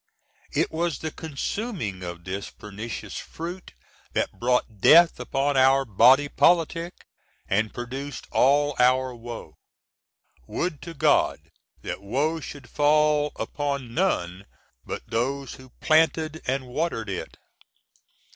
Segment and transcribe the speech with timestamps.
[0.51, 3.73] It was the consuming of this pernicious fruit
[4.13, 7.05] that brought death upon our "Body Politic"
[7.47, 9.57] and produced all our woe.
[10.47, 11.51] Would to God
[11.83, 14.47] that woe should fall upon none
[14.83, 17.37] but those who "planted & watered" it!